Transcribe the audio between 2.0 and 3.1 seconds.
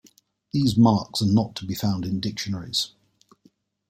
in dictionaries.